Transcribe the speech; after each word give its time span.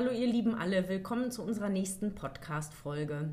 Hallo 0.00 0.12
ihr 0.12 0.28
Lieben 0.28 0.54
alle, 0.54 0.88
willkommen 0.88 1.32
zu 1.32 1.42
unserer 1.42 1.70
nächsten 1.70 2.14
Podcast-Folge. 2.14 3.30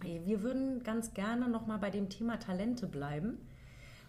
Wir 0.00 0.42
würden 0.44 0.84
ganz 0.84 1.14
gerne 1.14 1.48
nochmal 1.48 1.80
bei 1.80 1.90
dem 1.90 2.08
Thema 2.08 2.38
Talente 2.38 2.86
bleiben, 2.86 3.38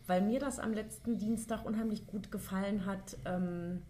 weil 0.06 0.22
mir 0.22 0.40
das 0.40 0.60
am 0.60 0.74
letzten 0.74 1.18
Dienstag 1.18 1.66
unheimlich 1.66 2.06
gut 2.06 2.32
gefallen 2.32 2.86
hat, 2.86 3.18
ähm, 3.26 3.82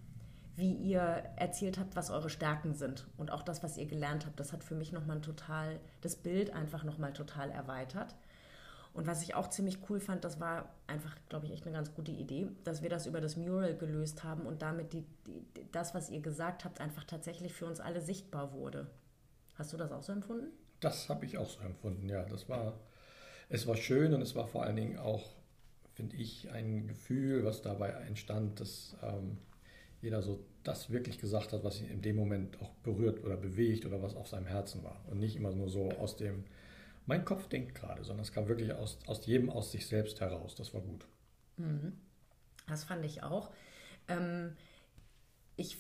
wie 0.56 0.72
ihr 0.72 1.02
erzählt 1.36 1.78
habt, 1.80 1.98
was 1.98 2.12
eure 2.12 2.30
Stärken 2.30 2.76
sind 2.76 3.08
und 3.18 3.30
auch 3.30 3.44
das, 3.44 3.62
was 3.62 3.76
ihr 3.76 3.88
gelernt 3.88 4.26
habt. 4.26 4.40
Das 4.40 4.54
hat 4.54 4.64
für 4.64 4.76
mich 4.76 4.94
nochmal 4.94 5.20
total, 5.20 5.82
das 6.00 6.16
Bild 6.16 6.54
einfach 6.54 6.86
nochmal 6.86 7.12
total 7.12 7.52
erweitert. 7.52 8.16
Und 8.94 9.08
was 9.08 9.22
ich 9.22 9.36
auch 9.36 9.50
ziemlich 9.50 9.78
cool 9.90 10.00
fand, 10.00 10.24
das 10.24 10.40
war 10.40 10.74
einfach, 10.88 11.16
glaube 11.30 11.46
ich, 11.46 11.54
echt 11.54 11.66
eine 11.66 11.76
ganz 11.76 11.94
gute 11.94 12.12
Idee, 12.12 12.48
dass 12.64 12.82
wir 12.82 12.90
das 12.90 13.06
über 13.06 13.22
das 13.22 13.38
Mural 13.38 13.76
gelöst 13.78 14.24
haben 14.24 14.42
und 14.42 14.62
damit 14.62 14.94
die, 14.94 15.06
die, 15.28 15.46
das, 15.72 15.94
was 15.94 16.10
ihr 16.10 16.22
gesagt 16.22 16.66
habt, 16.66 16.82
einfach 16.82 17.04
tatsächlich 17.04 17.54
für 17.54 17.66
uns 17.66 17.80
alle 17.80 18.02
sichtbar 18.02 18.54
wurde. 18.54 18.88
Hast 19.56 19.74
du 19.74 19.78
das 19.78 19.92
auch 19.92 20.02
so 20.02 20.12
empfunden? 20.12 20.48
Das 20.80 21.10
habe 21.10 21.26
ich 21.26 21.38
auch 21.38 21.50
so 21.50 21.60
empfunden, 21.62 22.10
ja. 22.10 22.24
Das 22.24 22.50
war, 22.50 22.80
es 23.50 23.68
war 23.68 23.76
schön 23.76 24.14
und 24.14 24.22
es 24.22 24.36
war 24.36 24.48
vor 24.48 24.64
allen 24.64 24.76
Dingen 24.76 24.98
auch, 24.98 25.30
finde 25.94 26.16
ich, 26.16 26.50
ein 26.52 26.88
Gefühl, 26.88 27.46
was 27.46 27.62
dabei 27.62 27.90
entstand, 27.90 28.60
dass 28.60 28.96
ähm, 29.04 29.38
jeder 30.02 30.22
so 30.22 30.40
das 30.64 30.90
wirklich 30.90 31.20
gesagt 31.20 31.54
hat, 31.54 31.64
was 31.64 31.80
ihn 31.80 31.90
in 31.90 32.02
dem 32.02 32.16
Moment 32.16 32.62
auch 32.62 32.72
berührt 32.84 33.24
oder 33.24 33.38
bewegt 33.38 33.86
oder 33.86 34.02
was 34.02 34.16
auf 34.16 34.28
seinem 34.28 34.46
Herzen 34.46 34.84
war. 34.84 35.02
Und 35.08 35.20
nicht 35.20 35.36
immer 35.36 35.52
nur 35.52 35.70
so 35.70 35.90
aus 35.92 36.16
dem 36.16 36.46
mein 37.10 37.26
Kopf 37.26 37.48
denkt 37.48 37.74
gerade, 37.74 38.04
sondern 38.04 38.24
es 38.24 38.32
kam 38.32 38.48
wirklich 38.48 38.72
aus, 38.72 39.00
aus 39.08 39.26
jedem 39.26 39.50
aus 39.50 39.72
sich 39.72 39.88
selbst 39.88 40.22
heraus. 40.22 40.54
Das 40.54 40.76
war 40.76 40.82
gut. 40.82 41.08
Mhm. 41.58 41.94
Das 42.68 42.84
fand 42.84 43.04
ich 43.04 43.24
auch. 43.24 43.50
Ähm, 44.08 44.56
ich 45.56 45.78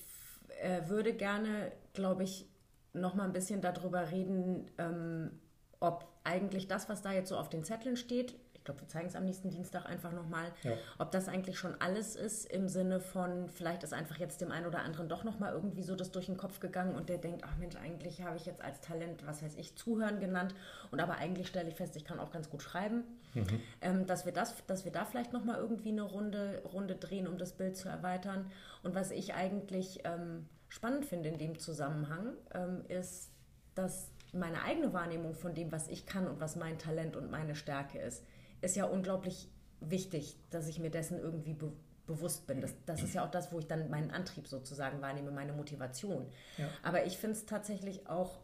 äh, 0.64 0.90
würde 0.90 1.14
gerne, 1.14 1.72
glaube 1.94 2.24
ich, 2.24 2.48
noch 2.94 3.14
mal 3.14 3.26
ein 3.26 3.32
bisschen 3.32 3.62
darüber 3.62 4.10
reden, 4.10 4.72
ähm, 4.80 5.40
ob 5.80 6.08
eigentlich 6.24 6.68
das, 6.68 6.90
was 6.90 7.04
da 7.04 7.12
jetzt 7.14 7.30
so 7.30 7.38
auf 7.38 7.50
den 7.50 7.64
Zetteln 7.64 7.96
steht, 7.96 8.34
glaube, 8.64 8.82
wir 8.82 8.88
zeigen 8.88 9.08
es 9.08 9.16
am 9.16 9.26
nächsten 9.26 9.50
Dienstag 9.50 9.86
einfach 9.86 10.12
nochmal, 10.12 10.52
ja. 10.64 10.74
ob 10.98 11.12
das 11.12 11.28
eigentlich 11.28 11.58
schon 11.58 11.80
alles 11.80 12.16
ist 12.16 12.46
im 12.46 12.68
Sinne 12.68 13.00
von, 13.00 13.50
vielleicht 13.50 13.84
ist 13.84 13.94
einfach 13.94 14.18
jetzt 14.18 14.42
dem 14.42 14.52
einen 14.52 14.66
oder 14.66 14.80
anderen 14.80 15.10
doch 15.10 15.24
nochmal 15.24 15.54
irgendwie 15.54 15.84
so 15.84 15.96
das 15.96 16.12
durch 16.12 16.28
den 16.28 16.38
Kopf 16.38 16.60
gegangen 16.60 16.96
und 16.96 17.10
der 17.10 17.18
denkt, 17.18 17.44
ach 17.46 17.58
Mensch, 17.58 17.76
eigentlich 17.76 18.22
habe 18.22 18.38
ich 18.38 18.46
jetzt 18.46 18.62
als 18.62 18.82
Talent, 18.82 19.26
was 19.26 19.42
weiß 19.44 19.56
ich, 19.56 19.76
Zuhören 19.76 20.20
genannt 20.20 20.56
und 20.92 21.00
aber 21.00 21.18
eigentlich 21.18 21.48
stelle 21.48 21.70
ich 21.70 21.76
fest, 21.76 21.96
ich 21.96 22.06
kann 22.06 22.20
auch 22.20 22.32
ganz 22.32 22.50
gut 22.50 22.62
schreiben, 22.62 23.04
mhm. 23.34 23.62
ähm, 23.82 24.06
dass, 24.08 24.26
wir 24.26 24.34
das, 24.34 24.56
dass 24.68 24.86
wir 24.86 24.92
da 24.92 25.06
vielleicht 25.06 25.34
nochmal 25.34 25.58
irgendwie 25.58 25.90
eine 25.90 26.04
Runde, 26.04 26.62
Runde 26.74 26.96
drehen, 26.96 27.28
um 27.28 27.38
das 27.38 27.54
Bild 27.54 27.78
zu 27.78 27.90
erweitern. 27.90 28.52
Und 28.84 28.96
was 28.96 29.12
ich 29.12 29.34
eigentlich 29.34 30.02
ähm, 30.04 30.48
spannend 30.70 31.06
finde 31.06 31.30
in 31.30 31.38
dem 31.38 31.60
Zusammenhang, 31.60 32.34
ähm, 32.54 32.84
ist, 32.88 33.32
dass 33.76 34.12
meine 34.34 34.62
eigene 34.64 34.94
Wahrnehmung 34.94 35.34
von 35.34 35.54
dem, 35.54 35.72
was 35.72 35.88
ich 35.88 36.06
kann 36.06 36.28
und 36.28 36.40
was 36.40 36.56
mein 36.56 36.78
Talent 36.78 37.16
und 37.16 37.32
meine 37.32 37.56
Stärke 37.56 38.00
ist, 38.00 38.24
ist 38.62 38.76
ja 38.76 38.86
unglaublich 38.86 39.50
wichtig, 39.80 40.38
dass 40.50 40.68
ich 40.68 40.80
mir 40.80 40.92
dessen 40.92 41.20
irgendwie 41.20 41.54
be 41.54 41.72
bewusst 42.06 42.48
bin. 42.48 42.60
Das, 42.60 42.74
das 42.88 43.04
ist 43.04 43.14
ja 43.14 43.24
auch 43.24 43.30
das, 43.30 43.52
wo 43.52 43.60
ich 43.60 43.68
dann 43.68 43.88
meinen 43.92 44.10
Antrieb 44.10 44.48
sozusagen 44.48 45.00
wahrnehme, 45.00 45.30
meine 45.30 45.54
Motivation. 45.54 46.26
Ja. 46.58 46.68
Aber 46.82 47.06
ich 47.06 47.20
finde 47.20 47.36
es 47.36 47.46
tatsächlich 47.46 48.10
auch 48.10 48.40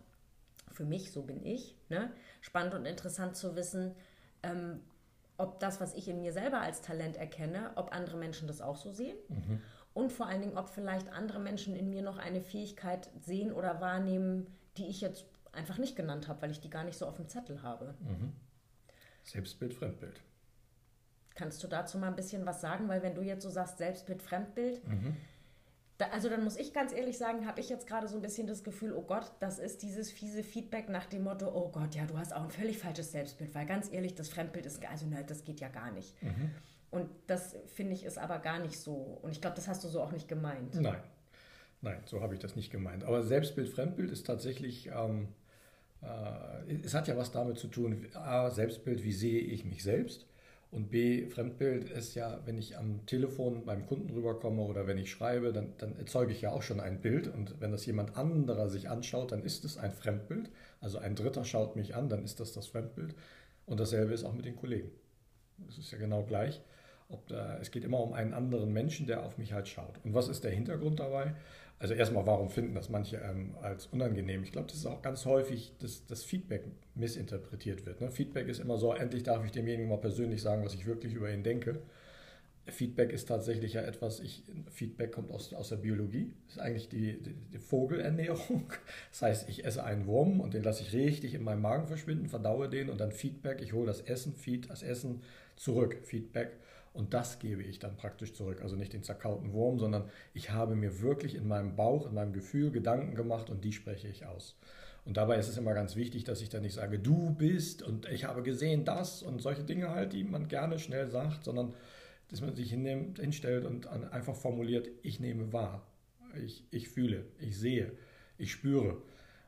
für 0.71 0.85
mich, 0.85 1.11
so 1.11 1.23
bin 1.23 1.43
ich, 1.43 1.75
ne, 1.89 2.11
spannend 2.41 2.75
und 2.75 2.85
interessant 2.85 3.35
zu 3.35 3.55
wissen, 3.55 3.95
ähm, 4.43 4.81
ob 5.37 5.59
das, 5.59 5.81
was 5.81 5.95
ich 5.95 6.07
in 6.07 6.21
mir 6.21 6.31
selber 6.31 6.61
als 6.61 6.81
Talent 6.81 7.17
erkenne, 7.17 7.71
ob 7.73 7.91
andere 7.91 8.17
Menschen 8.17 8.47
das 8.47 8.61
auch 8.61 8.77
so 8.77 8.91
sehen. 8.91 9.17
Mhm. 9.29 9.61
Und 9.95 10.11
vor 10.11 10.27
allen 10.27 10.41
Dingen, 10.41 10.57
ob 10.57 10.69
vielleicht 10.69 11.11
andere 11.11 11.39
Menschen 11.39 11.75
in 11.75 11.89
mir 11.89 12.03
noch 12.03 12.17
eine 12.17 12.41
Fähigkeit 12.41 13.09
sehen 13.19 13.51
oder 13.51 13.81
wahrnehmen, 13.81 14.45
die 14.77 14.85
ich 14.85 15.01
jetzt 15.01 15.25
einfach 15.53 15.77
nicht 15.77 15.95
genannt 15.95 16.27
habe, 16.27 16.41
weil 16.41 16.51
ich 16.51 16.59
die 16.59 16.69
gar 16.69 16.83
nicht 16.83 16.97
so 16.97 17.05
auf 17.05 17.15
dem 17.15 17.29
Zettel 17.29 17.63
habe. 17.63 17.95
Mhm. 18.01 18.33
Selbstbild, 19.25 19.73
Fremdbild. 19.73 20.21
Kannst 21.33 21.61
du 21.63 21.67
dazu 21.67 21.97
mal 21.97 22.07
ein 22.07 22.15
bisschen 22.15 22.45
was 22.45 22.61
sagen? 22.61 22.87
Weil 22.87 23.03
wenn 23.03 23.15
du 23.15 23.21
jetzt 23.21 23.43
so 23.43 23.49
sagst, 23.49 23.77
Selbstbild, 23.77 24.21
Fremdbild, 24.21 24.87
mhm. 24.87 25.17
da, 25.97 26.05
also 26.11 26.29
dann 26.29 26.43
muss 26.43 26.55
ich 26.55 26.73
ganz 26.73 26.93
ehrlich 26.93 27.17
sagen, 27.17 27.45
habe 27.45 27.59
ich 27.59 27.67
jetzt 27.67 27.87
gerade 27.87 28.07
so 28.07 28.15
ein 28.15 28.21
bisschen 28.21 28.47
das 28.47 28.63
Gefühl, 28.63 28.93
oh 28.93 29.01
Gott, 29.01 29.33
das 29.41 29.59
ist 29.59 29.81
dieses 29.81 30.11
fiese 30.11 30.43
Feedback 30.43 30.87
nach 30.87 31.07
dem 31.07 31.23
Motto, 31.23 31.51
oh 31.53 31.69
Gott, 31.69 31.93
ja, 31.95 32.05
du 32.05 32.17
hast 32.17 32.33
auch 32.33 32.43
ein 32.43 32.51
völlig 32.51 32.77
falsches 32.77 33.11
Selbstbild, 33.11 33.53
weil 33.53 33.65
ganz 33.65 33.91
ehrlich, 33.91 34.15
das 34.15 34.29
Fremdbild 34.29 34.65
ist, 34.65 34.85
also 34.85 35.07
nein, 35.07 35.25
das 35.27 35.43
geht 35.43 35.59
ja 35.59 35.67
gar 35.67 35.91
nicht. 35.91 36.21
Mhm. 36.23 36.51
Und 36.91 37.09
das 37.27 37.57
finde 37.73 37.93
ich 37.93 38.05
ist 38.05 38.17
aber 38.17 38.39
gar 38.39 38.59
nicht 38.59 38.79
so. 38.79 39.19
Und 39.21 39.31
ich 39.31 39.41
glaube, 39.41 39.57
das 39.57 39.67
hast 39.67 39.83
du 39.83 39.89
so 39.89 40.01
auch 40.01 40.13
nicht 40.13 40.29
gemeint. 40.29 40.75
Nein, 40.75 41.03
nein, 41.81 42.01
so 42.05 42.21
habe 42.21 42.35
ich 42.35 42.39
das 42.39 42.55
nicht 42.55 42.71
gemeint. 42.71 43.03
Aber 43.03 43.23
Selbstbild, 43.23 43.69
Fremdbild 43.69 44.11
ist 44.11 44.25
tatsächlich... 44.25 44.87
Ähm 44.87 45.23
äh, 45.23 45.27
es 46.83 46.93
hat 46.93 47.07
ja 47.07 47.17
was 47.17 47.31
damit 47.31 47.57
zu 47.57 47.67
tun, 47.67 48.05
A, 48.13 48.49
Selbstbild, 48.49 49.03
wie 49.03 49.13
sehe 49.13 49.39
ich 49.39 49.65
mich 49.65 49.83
selbst? 49.83 50.25
Und 50.71 50.91
B, 50.91 51.27
Fremdbild 51.27 51.89
ist 51.89 52.15
ja, 52.15 52.41
wenn 52.45 52.57
ich 52.57 52.77
am 52.77 53.05
Telefon 53.05 53.65
beim 53.65 53.85
Kunden 53.85 54.09
rüberkomme 54.09 54.61
oder 54.61 54.87
wenn 54.87 54.97
ich 54.97 55.09
schreibe, 55.09 55.53
dann, 55.53 55.73
dann, 55.77 55.95
erzeuge 55.97 56.33
ich 56.33 56.41
ja 56.41 56.51
auch 56.51 56.63
schon 56.63 56.81
ein 56.81 56.99
Bild. 56.99 57.27
Und 57.33 57.61
wenn 57.61 57.71
das 57.71 57.85
jemand 57.85 58.17
anderer 58.17 58.67
sich 58.67 58.89
anschaut, 58.89 59.31
dann 59.31 59.43
ist 59.43 59.63
es 59.63 59.77
ein 59.77 59.91
Fremdbild. 59.91 60.49
Also 60.81 60.97
ein 60.97 61.15
Dritter 61.15 61.45
schaut 61.45 61.77
mich 61.77 61.95
an, 61.95 62.09
dann 62.09 62.25
ist 62.25 62.41
das 62.41 62.51
das 62.51 62.67
Fremdbild. 62.67 63.15
Und 63.65 63.79
dasselbe 63.79 64.13
ist 64.13 64.25
auch 64.25 64.33
mit 64.33 64.45
den 64.45 64.57
Kollegen. 64.57 64.91
Das 65.65 65.77
ist 65.77 65.91
ja 65.91 65.97
genau 65.97 66.23
gleich. 66.23 66.61
Ob 67.09 67.27
da, 67.27 67.57
es 67.59 67.71
geht 67.71 67.83
immer 67.83 67.99
um 67.99 68.13
einen 68.13 68.33
anderen 68.33 68.73
Menschen, 68.73 69.05
der 69.05 69.23
auf 69.23 69.37
mich 69.37 69.53
halt 69.53 69.67
schaut. 69.67 69.99
Und 70.03 70.13
was 70.13 70.27
ist 70.27 70.43
der 70.43 70.51
Hintergrund 70.51 70.99
dabei? 70.99 71.35
Also 71.77 71.93
erstmal, 71.93 72.25
warum 72.25 72.49
finden 72.49 72.73
das 72.73 72.89
manche 72.89 73.17
ähm, 73.17 73.53
als 73.61 73.87
unangenehm? 73.87 74.43
Ich 74.43 74.51
glaube, 74.51 74.67
das 74.67 74.77
ist 74.77 74.85
auch 74.85 75.01
ganz 75.01 75.25
häufig, 75.25 75.73
dass 75.79 76.05
das 76.05 76.23
Feedback 76.23 76.63
missinterpretiert 76.95 77.85
wird. 77.85 78.01
Ne? 78.01 78.11
Feedback 78.11 78.47
ist 78.47 78.59
immer 78.59 78.77
so, 78.77 78.93
endlich 78.93 79.23
darf 79.23 79.45
ich 79.45 79.51
demjenigen 79.51 79.89
mal 79.89 79.97
persönlich 79.97 80.41
sagen, 80.41 80.63
was 80.63 80.73
ich 80.73 80.85
wirklich 80.85 81.13
über 81.13 81.31
ihn 81.31 81.43
denke. 81.43 81.81
Feedback 82.67 83.11
ist 83.11 83.27
tatsächlich 83.27 83.73
ja 83.73 83.81
etwas, 83.81 84.19
ich, 84.19 84.43
Feedback 84.71 85.11
kommt 85.11 85.31
aus, 85.31 85.53
aus 85.53 85.69
der 85.69 85.75
Biologie, 85.75 86.33
das 86.47 86.55
ist 86.55 86.61
eigentlich 86.61 86.89
die, 86.89 87.21
die, 87.21 87.35
die, 87.53 87.59
Vogelernährung. 87.59 88.71
Das 89.11 89.21
heißt, 89.21 89.49
ich 89.49 89.65
esse 89.65 89.83
einen 89.83 90.07
Wurm 90.07 90.39
und 90.39 90.53
den 90.53 90.63
lasse 90.63 90.81
ich 90.81 90.93
richtig 90.93 91.35
in 91.35 91.43
meinem 91.43 91.61
Magen 91.61 91.87
verschwinden, 91.87 92.27
verdaue 92.27 92.67
den 92.67 92.89
und 92.89 92.99
dann 92.99 93.11
Feedback, 93.11 93.61
ich 93.61 93.73
hole 93.73 93.85
das 93.85 94.01
Essen, 94.01 94.33
Feed, 94.33 94.69
das 94.69 94.81
Essen 94.81 95.21
zurück, 95.55 95.99
Feedback. 96.03 96.53
Und 96.95 97.13
das 97.13 97.39
gebe 97.39 97.61
ich 97.61 97.79
dann 97.79 97.97
praktisch 97.97 98.33
zurück. 98.33 98.61
Also 98.61 98.77
nicht 98.77 98.93
den 98.93 99.03
zerkauten 99.03 99.51
Wurm, 99.51 99.79
sondern 99.79 100.09
ich 100.33 100.51
habe 100.51 100.75
mir 100.75 101.01
wirklich 101.01 101.35
in 101.35 101.45
meinem 101.45 101.75
Bauch, 101.75 102.07
in 102.07 102.13
meinem 102.13 102.31
Gefühl 102.31 102.71
Gedanken 102.71 103.15
gemacht 103.15 103.49
und 103.49 103.65
die 103.65 103.73
spreche 103.73 104.07
ich 104.07 104.25
aus. 104.25 104.55
Und 105.03 105.17
dabei 105.17 105.37
ist 105.37 105.49
es 105.49 105.57
immer 105.57 105.73
ganz 105.73 105.97
wichtig, 105.97 106.23
dass 106.23 106.41
ich 106.41 106.49
dann 106.49 106.61
nicht 106.61 106.73
sage, 106.73 106.97
du 106.97 107.35
bist 107.35 107.83
und 107.83 108.07
ich 108.07 108.23
habe 108.23 108.43
gesehen 108.43 108.85
das 108.85 109.21
und 109.21 109.41
solche 109.41 109.63
Dinge 109.63 109.89
halt, 109.89 110.13
die 110.13 110.23
man 110.23 110.47
gerne 110.47 110.79
schnell 110.79 111.09
sagt, 111.09 111.43
sondern 111.43 111.73
dass 112.29 112.39
man 112.39 112.55
sich 112.55 112.71
hinnimmt, 112.71 113.19
hinstellt 113.19 113.65
und 113.65 113.87
einfach 113.87 114.35
formuliert, 114.35 114.89
ich 115.03 115.19
nehme 115.19 115.51
wahr, 115.51 115.85
ich, 116.43 116.63
ich 116.71 116.87
fühle, 116.87 117.25
ich 117.39 117.57
sehe, 117.57 117.91
ich 118.37 118.53
spüre. 118.53 119.01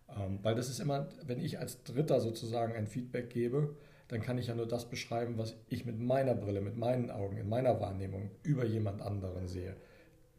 Ähm, 0.10 0.40
weil 0.44 0.54
das 0.54 0.70
ist 0.70 0.80
immer, 0.80 1.08
wenn 1.26 1.40
ich 1.40 1.60
als 1.60 1.82
Dritter 1.84 2.20
sozusagen 2.20 2.74
ein 2.74 2.88
Feedback 2.88 3.30
gebe, 3.30 3.76
dann 4.08 4.22
kann 4.22 4.38
ich 4.38 4.48
ja 4.48 4.56
nur 4.56 4.68
das 4.68 4.90
beschreiben, 4.90 5.38
was 5.38 5.56
ich 5.70 5.86
mit 5.86 6.00
meiner 6.00 6.34
Brille, 6.34 6.62
mit 6.62 6.78
meinen 6.78 7.12
Augen, 7.12 7.38
in 7.38 7.50
meiner 7.50 7.80
Wahrnehmung 7.80 8.32
über 8.44 8.66
jemand 8.66 9.02
anderen 9.02 9.48
sehe. 9.48 9.76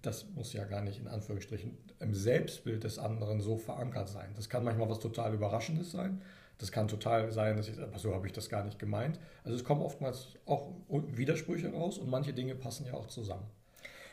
Das 0.03 0.27
muss 0.35 0.53
ja 0.53 0.65
gar 0.65 0.83
nicht 0.83 1.01
in 1.01 1.09
Anführungsstrichen 1.09 1.77
im 2.01 2.15
Selbstbild 2.15 2.85
des 2.85 2.99
anderen 2.99 3.41
so 3.41 3.57
verankert 3.57 4.09
sein. 4.09 4.33
Das 4.37 4.49
kann 4.49 4.65
manchmal 4.65 4.89
was 4.89 5.01
total 5.01 5.35
Überraschendes 5.35 5.91
sein. 5.91 6.23
Das 6.59 6.73
kann 6.73 6.89
total 6.89 7.31
sein, 7.31 7.57
dass 7.57 7.69
ich, 7.69 7.79
aber 7.79 7.99
so 7.99 8.15
habe 8.15 8.27
ich 8.27 8.33
das 8.33 8.49
gar 8.49 8.65
nicht 8.65 8.79
gemeint. 8.79 9.21
Also 9.45 9.57
es 9.57 9.65
kommen 9.65 9.83
oftmals 9.83 10.35
auch 10.47 10.73
Widersprüche 10.89 11.73
raus 11.73 11.99
und 11.99 12.11
manche 12.11 12.33
Dinge 12.33 12.55
passen 12.55 12.87
ja 12.87 12.95
auch 12.95 13.07
zusammen. 13.07 13.47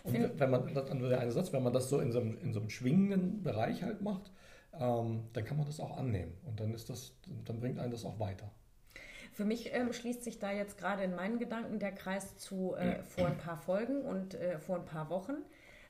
Und 0.03 0.39
wenn 0.39 0.49
man, 0.51 0.71
das 0.73 0.85
der 0.85 1.19
eine 1.19 1.31
Satz, 1.31 1.51
wenn 1.51 1.63
man 1.63 1.73
das 1.73 1.89
so 1.89 1.99
in 1.99 2.11
so 2.11 2.19
einem, 2.19 2.37
in 2.43 2.53
so 2.53 2.59
einem 2.59 2.69
schwingenden 2.69 3.41
Bereich 3.41 3.81
halt 3.81 4.01
macht, 4.01 4.31
ähm, 4.79 5.23
dann 5.33 5.45
kann 5.45 5.57
man 5.57 5.65
das 5.65 5.79
auch 5.79 5.97
annehmen 5.97 6.33
und 6.45 6.59
dann 6.59 6.73
ist 6.73 6.89
das, 6.89 7.13
dann 7.45 7.59
bringt 7.59 7.79
einen 7.79 7.91
das 7.91 8.05
auch 8.05 8.19
weiter. 8.19 8.51
Für 9.35 9.43
mich 9.43 9.73
ähm, 9.73 9.91
schließt 9.91 10.23
sich 10.23 10.39
da 10.39 10.53
jetzt 10.53 10.77
gerade 10.77 11.03
in 11.03 11.13
meinen 11.13 11.39
Gedanken 11.39 11.77
der 11.77 11.91
Kreis 11.91 12.37
zu 12.37 12.73
äh, 12.75 13.03
vor 13.03 13.27
ein 13.27 13.37
paar 13.37 13.57
Folgen 13.57 14.01
und 14.03 14.33
äh, 14.33 14.59
vor 14.59 14.77
ein 14.77 14.85
paar 14.85 15.09
Wochen, 15.09 15.33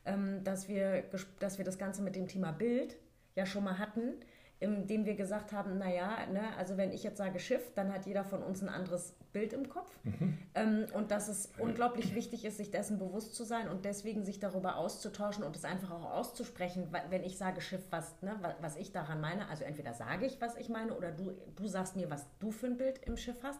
ähm, 0.04 0.44
dass, 0.44 0.68
wir, 0.68 1.04
dass 1.38 1.60
wir 1.60 1.64
das 1.64 1.78
Ganze 1.78 2.02
mit 2.02 2.16
dem 2.16 2.28
Thema 2.28 2.52
Bild 2.52 2.98
ja 3.36 3.46
schon 3.46 3.64
mal 3.64 3.78
hatten 3.78 4.16
indem 4.60 5.06
wir 5.06 5.16
gesagt 5.16 5.52
haben, 5.52 5.78
naja, 5.78 6.26
ne, 6.32 6.56
also 6.58 6.78
wenn 6.78 6.92
ich 6.92 7.04
jetzt 7.04 7.18
sage 7.18 7.40
Schiff, 7.40 7.74
dann 7.76 7.94
hat 7.94 8.06
jeder 8.06 8.24
von 8.24 8.42
uns 8.42 8.62
ein 8.62 8.70
anderes 8.70 9.14
Bild 9.34 9.52
im 9.52 9.68
Kopf. 9.68 9.92
Mhm. 10.04 10.38
Ähm, 10.56 10.86
und 10.94 11.12
dass 11.12 11.28
es 11.28 11.52
unglaublich 11.58 12.16
wichtig 12.16 12.46
ist, 12.46 12.58
sich 12.58 12.72
dessen 12.72 12.98
bewusst 12.98 13.36
zu 13.36 13.44
sein 13.44 13.68
und 13.68 13.84
deswegen 13.84 14.24
sich 14.24 14.40
darüber 14.40 14.78
auszutauschen 14.78 15.44
und 15.44 15.56
es 15.56 15.66
einfach 15.66 15.92
auch 15.92 16.10
auszusprechen, 16.10 16.88
wenn 17.10 17.24
ich 17.24 17.38
sage 17.38 17.60
Schiff, 17.60 17.84
was, 17.90 18.22
ne, 18.22 18.40
was 18.62 18.78
ich 18.78 18.94
daran 18.94 19.20
meine. 19.20 19.50
Also 19.50 19.66
entweder 19.66 19.94
sage 19.94 20.26
ich, 20.26 20.40
was 20.40 20.56
ich 20.56 20.70
meine, 20.70 20.94
oder 20.94 21.12
du, 21.12 21.34
du 21.56 21.68
sagst 21.68 21.98
mir, 21.98 22.10
was 22.10 22.26
du 22.40 22.52
für 22.52 22.68
ein 22.68 22.78
Bild 22.78 23.00
im 23.06 23.18
Schiff 23.18 23.44
hast. 23.44 23.60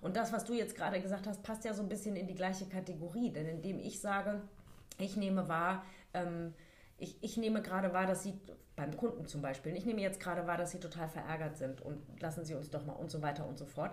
Und 0.00 0.16
das, 0.16 0.32
was 0.32 0.44
du 0.44 0.52
jetzt 0.52 0.76
gerade 0.76 1.00
gesagt 1.00 1.26
hast, 1.26 1.42
passt 1.42 1.64
ja 1.64 1.74
so 1.74 1.82
ein 1.82 1.88
bisschen 1.88 2.14
in 2.14 2.28
die 2.28 2.36
gleiche 2.36 2.66
Kategorie. 2.66 3.32
Denn 3.32 3.48
indem 3.48 3.80
ich 3.80 4.00
sage, 4.00 4.40
ich 4.98 5.16
nehme 5.16 5.48
wahr, 5.48 5.84
ähm, 6.14 6.54
ich, 6.98 7.16
ich 7.22 7.36
nehme 7.36 7.62
gerade 7.62 7.92
wahr, 7.92 8.06
dass 8.06 8.24
Sie 8.24 8.34
beim 8.76 8.96
Kunden 8.96 9.26
zum 9.26 9.40
Beispiel, 9.40 9.76
ich 9.76 9.86
nehme 9.86 10.00
jetzt 10.00 10.20
gerade 10.20 10.46
wahr, 10.46 10.56
dass 10.56 10.72
Sie 10.72 10.80
total 10.80 11.08
verärgert 11.08 11.56
sind 11.56 11.80
und 11.80 12.00
lassen 12.20 12.44
Sie 12.44 12.54
uns 12.54 12.70
doch 12.70 12.84
mal 12.84 12.92
und 12.92 13.10
so 13.10 13.22
weiter 13.22 13.46
und 13.46 13.58
so 13.58 13.66
fort. 13.66 13.92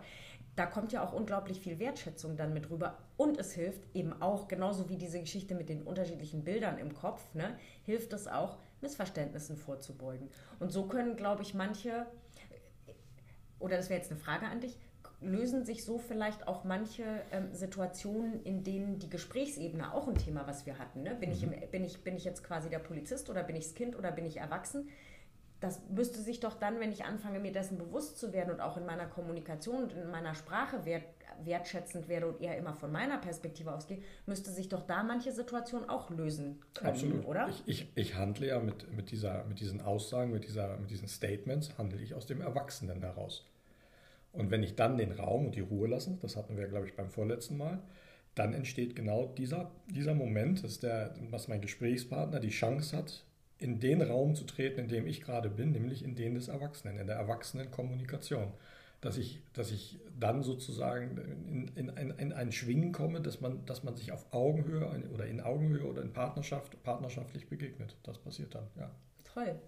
Da 0.55 0.65
kommt 0.65 0.91
ja 0.91 1.03
auch 1.03 1.13
unglaublich 1.13 1.59
viel 1.59 1.79
Wertschätzung 1.79 2.35
dann 2.35 2.53
mit 2.53 2.69
rüber 2.69 2.97
und 3.17 3.37
es 3.37 3.53
hilft 3.53 3.83
eben 3.95 4.21
auch, 4.21 4.47
genauso 4.47 4.89
wie 4.89 4.97
diese 4.97 5.19
Geschichte 5.19 5.53
mit 5.53 5.69
den 5.69 5.83
unterschiedlichen 5.83 6.43
Bildern 6.43 6.77
im 6.77 6.93
Kopf, 6.93 7.33
ne, 7.33 7.57
hilft 7.83 8.13
es 8.13 8.27
auch, 8.27 8.57
Missverständnissen 8.81 9.57
vorzubeugen. 9.57 10.29
Und 10.59 10.71
so 10.71 10.87
können, 10.87 11.15
glaube 11.15 11.43
ich, 11.43 11.53
manche, 11.53 12.05
oder 13.59 13.77
das 13.77 13.89
wäre 13.89 13.99
jetzt 13.99 14.11
eine 14.11 14.19
Frage 14.19 14.45
an 14.45 14.61
dich, 14.61 14.77
lösen 15.21 15.65
sich 15.65 15.83
so 15.83 15.97
vielleicht 15.97 16.47
auch 16.47 16.63
manche 16.63 17.03
ähm, 17.31 17.53
Situationen, 17.53 18.43
in 18.43 18.63
denen 18.63 18.99
die 18.99 19.09
Gesprächsebene 19.09 19.93
auch 19.93 20.07
ein 20.07 20.15
Thema, 20.15 20.47
was 20.47 20.65
wir 20.65 20.77
hatten. 20.77 21.03
Ne? 21.03 21.15
Bin, 21.15 21.29
mhm. 21.29 21.35
ich 21.35 21.43
im, 21.43 21.53
bin, 21.71 21.83
ich, 21.83 22.03
bin 22.03 22.15
ich 22.15 22.25
jetzt 22.25 22.43
quasi 22.43 22.69
der 22.69 22.79
Polizist 22.79 23.29
oder 23.29 23.43
bin 23.43 23.55
ich 23.55 23.65
das 23.65 23.75
Kind 23.75 23.97
oder 23.97 24.11
bin 24.11 24.25
ich 24.25 24.37
erwachsen? 24.37 24.89
Das 25.61 25.81
müsste 25.89 26.19
sich 26.21 26.41
doch 26.41 26.53
dann, 26.55 26.79
wenn 26.79 26.91
ich 26.91 27.05
anfange, 27.05 27.39
mir 27.39 27.51
dessen 27.51 27.77
bewusst 27.77 28.19
zu 28.19 28.33
werden 28.33 28.53
und 28.53 28.59
auch 28.59 28.77
in 28.77 28.85
meiner 28.85 29.07
Kommunikation 29.07 29.83
und 29.83 29.93
in 29.93 30.11
meiner 30.11 30.35
Sprache 30.35 30.85
wert, 30.85 31.05
wertschätzend 31.43 32.07
werde 32.07 32.27
und 32.27 32.41
eher 32.41 32.57
immer 32.57 32.73
von 32.73 32.91
meiner 32.91 33.17
Perspektive 33.17 33.73
ausgehe, 33.73 34.01
müsste 34.25 34.51
sich 34.51 34.69
doch 34.69 34.83
da 34.83 35.03
manche 35.03 35.31
Situationen 35.31 35.89
auch 35.89 36.09
lösen 36.09 36.61
können, 36.73 36.91
Absolut. 36.91 37.25
oder? 37.25 37.49
Ich, 37.49 37.63
ich, 37.65 37.91
ich 37.95 38.15
handle 38.15 38.47
ja 38.47 38.59
mit, 38.59 38.91
mit, 38.95 39.11
dieser, 39.11 39.45
mit 39.45 39.59
diesen 39.59 39.81
Aussagen, 39.81 40.31
mit, 40.31 40.45
dieser, 40.45 40.77
mit 40.77 40.89
diesen 40.89 41.07
Statements, 41.07 41.77
handle 41.77 42.01
ich 42.01 42.13
aus 42.13 42.25
dem 42.25 42.41
Erwachsenen 42.41 43.01
heraus. 43.01 43.49
Und 44.35 44.51
wenn 44.51 44.63
ich 44.63 44.75
dann 44.75 44.97
den 44.97 45.11
Raum 45.11 45.47
und 45.47 45.55
die 45.55 45.61
Ruhe 45.61 45.87
lasse, 45.87 46.17
das 46.21 46.35
hatten 46.35 46.57
wir, 46.57 46.67
glaube 46.67 46.87
ich, 46.87 46.95
beim 46.95 47.09
vorletzten 47.09 47.57
Mal, 47.57 47.81
dann 48.35 48.53
entsteht 48.53 48.95
genau 48.95 49.27
dieser, 49.37 49.71
dieser 49.87 50.13
Moment, 50.13 50.63
dass, 50.63 50.79
der, 50.79 51.15
dass 51.31 51.47
mein 51.47 51.61
Gesprächspartner 51.61 52.39
die 52.39 52.49
Chance 52.49 52.97
hat, 52.97 53.23
in 53.57 53.79
den 53.79 54.01
Raum 54.01 54.35
zu 54.35 54.43
treten, 54.43 54.81
in 54.81 54.87
dem 54.89 55.07
ich 55.07 55.21
gerade 55.21 55.49
bin, 55.49 55.71
nämlich 55.71 56.03
in 56.03 56.15
den 56.15 56.35
des 56.35 56.49
Erwachsenen, 56.49 56.99
in 56.99 57.07
der 57.07 57.15
Erwachsenenkommunikation. 57.15 58.51
Dass 58.99 59.17
ich, 59.17 59.41
dass 59.53 59.71
ich 59.71 59.99
dann 60.19 60.41
sozusagen 60.41 61.17
in, 61.47 61.67
in, 61.75 61.89
in, 61.89 62.09
in 62.11 62.33
ein 62.33 62.51
Schwingen 62.51 62.91
komme, 62.91 63.21
dass 63.21 63.39
man, 63.39 63.63
dass 63.65 63.83
man 63.83 63.95
sich 63.95 64.11
auf 64.11 64.25
Augenhöhe 64.33 64.89
oder 65.13 65.27
in 65.27 65.41
Augenhöhe 65.41 65.85
oder 65.85 66.01
in 66.01 66.11
Partnerschaft, 66.11 66.81
partnerschaftlich 66.83 67.47
begegnet. 67.47 67.95
Das 68.03 68.17
passiert 68.17 68.55
dann, 68.55 68.67
ja. 68.77 68.89
Toll 69.23 69.59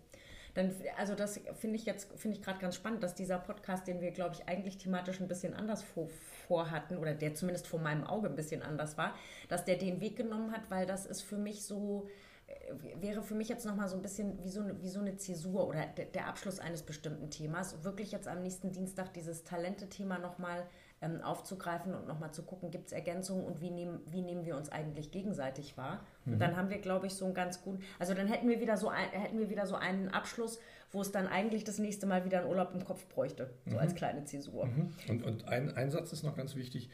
dann, 0.58 0.74
also 0.98 1.14
das 1.14 1.40
finde 1.56 1.76
ich 1.76 1.86
jetzt, 1.86 2.12
finde 2.18 2.38
ich 2.38 2.44
gerade 2.44 2.60
ganz 2.60 2.76
spannend, 2.76 3.04
dass 3.04 3.14
dieser 3.14 3.38
Podcast, 3.38 3.88
den 3.88 4.02
wir, 4.02 4.12
glaube 4.12 4.34
ich, 4.34 4.48
eigentlich 4.48 4.78
thematisch 4.78 5.22
ein 5.22 5.28
bisschen 5.28 5.54
anders 5.54 5.84
vor, 5.84 6.08
vorhatten, 6.48 6.98
oder 6.98 7.14
der 7.14 7.36
zumindest 7.36 7.68
vor 7.68 7.80
meinem 7.80 8.04
Auge 8.04 8.28
ein 8.28 8.36
bisschen 8.36 8.64
anders 8.64 8.98
war, 8.98 9.14
dass 9.50 9.66
der 9.66 9.76
den 9.76 10.02
Weg 10.02 10.16
genommen 10.16 10.52
hat, 10.52 10.70
weil 10.70 10.88
das 10.88 11.06
ist 11.06 11.22
für 11.22 11.38
mich 11.38 11.64
so, 11.64 12.08
äh, 12.48 13.02
wäre 13.02 13.22
für 13.22 13.36
mich 13.36 13.50
jetzt 13.50 13.68
nochmal 13.68 13.88
so 13.88 13.96
ein 13.96 14.02
bisschen 14.02 14.44
wie 14.44 14.50
so, 14.50 14.62
eine, 14.62 14.82
wie 14.82 14.90
so 14.90 15.00
eine 15.00 15.16
Zäsur 15.18 15.68
oder 15.68 15.86
der, 15.86 16.28
Abschluss 16.28 16.60
eines 16.60 16.82
bestimmten 16.82 17.30
Themas. 17.30 17.84
Wirklich 17.84 18.12
jetzt 18.12 18.28
am 18.28 18.42
nächsten 18.42 18.72
Dienstag 18.72 19.14
dieses 19.14 19.44
Talente-Thema 19.44 20.18
nochmal 20.18 20.66
ähm, 21.02 21.22
aufzugreifen 21.22 21.94
und 21.94 22.08
nochmal 22.08 22.32
zu 22.32 22.44
gucken, 22.44 22.72
gibt 22.72 22.88
es 22.88 22.92
Ergänzungen 22.92 23.46
und 23.46 23.62
wie 23.62 23.70
nehmen, 23.70 24.00
wie 24.08 24.22
nehmen 24.22 24.46
wir 24.46 24.58
uns 24.58 24.70
eigentlich 24.70 25.12
gegenseitig 25.12 25.78
wahr. 25.78 26.06
Mhm. 26.26 26.34
Und 26.34 26.40
dann 26.40 26.56
haben 26.56 26.70
wir, 26.70 26.80
glaube 26.80 27.08
ich, 27.08 27.14
so 27.14 27.26
einen 27.26 27.34
ganz 27.34 27.62
guten, 27.62 27.84
also 28.00 28.14
dann 28.14 28.28
hätten 28.28 28.50
wir 28.50 28.60
wieder 28.60 28.78
so 28.78 28.90
ein, 28.90 29.10
hätten 29.10 29.38
wir 29.38 29.50
wieder 29.50 29.68
so 29.68 29.76
einen 29.76 30.10
Abschluss, 30.10 30.60
wo 30.92 31.02
es 31.02 31.12
dann 31.12 31.28
eigentlich 31.28 31.64
das 31.64 31.78
nächste 31.78 32.08
Mal 32.08 32.26
wieder 32.26 32.40
einen 32.40 32.48
Urlaub 32.50 32.74
im 32.74 32.84
Kopf 32.84 33.06
bräuchte, 33.08 33.52
so 33.66 33.74
mhm. 33.74 33.80
als 33.80 33.94
kleine 33.94 34.24
Zäsur. 34.26 34.66
Mhm. 34.66 34.94
Und, 35.08 35.24
und 35.24 35.48
ein, 35.48 35.76
ein 35.76 35.92
Satz 35.92 36.14
ist 36.14 36.24
noch 36.24 36.36
ganz 36.36 36.56
wichtig, 36.56 36.90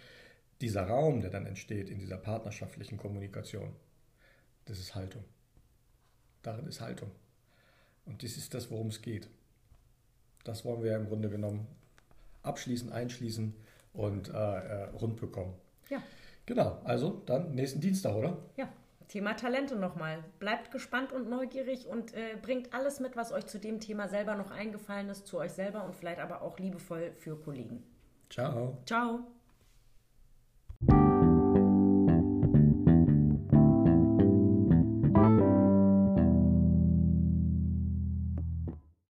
dieser 0.59 0.87
Raum, 0.87 1.21
der 1.21 1.29
dann 1.29 1.45
entsteht 1.45 1.89
in 1.89 1.99
dieser 1.99 2.17
partnerschaftlichen 2.17 2.97
Kommunikation, 2.97 3.73
das 4.65 4.79
ist 4.79 4.95
Haltung. 4.95 5.23
Darin 6.41 6.67
ist 6.67 6.81
Haltung. 6.81 7.11
Und 8.05 8.23
das 8.23 8.35
ist 8.35 8.53
das, 8.53 8.69
worum 8.69 8.87
es 8.87 9.01
geht. 9.01 9.29
Das 10.43 10.65
wollen 10.65 10.83
wir 10.83 10.95
im 10.95 11.07
Grunde 11.07 11.29
genommen 11.29 11.67
abschließen, 12.43 12.91
einschließen 12.91 13.53
und 13.93 14.29
äh, 14.29 14.31
äh, 14.33 14.83
rund 14.99 15.19
bekommen. 15.19 15.53
Ja. 15.89 16.01
Genau, 16.45 16.79
also 16.83 17.21
dann 17.25 17.55
nächsten 17.55 17.79
Dienstag, 17.79 18.15
oder? 18.15 18.37
Ja. 18.57 18.67
Thema 19.07 19.35
Talente 19.35 19.75
nochmal. 19.75 20.23
Bleibt 20.39 20.71
gespannt 20.71 21.11
und 21.11 21.29
neugierig 21.29 21.87
und 21.87 22.13
äh, 22.15 22.35
bringt 22.41 22.73
alles 22.73 22.99
mit, 22.99 23.15
was 23.15 23.31
euch 23.31 23.45
zu 23.45 23.59
dem 23.59 23.79
Thema 23.79 24.07
selber 24.07 24.33
noch 24.35 24.49
eingefallen 24.49 25.09
ist, 25.09 25.27
zu 25.27 25.37
euch 25.37 25.51
selber 25.51 25.83
und 25.85 25.95
vielleicht 25.95 26.19
aber 26.19 26.41
auch 26.41 26.57
liebevoll 26.57 27.11
für 27.11 27.35
Kollegen. 27.35 27.83
Ciao. 28.29 28.77
Ciao. 28.85 29.19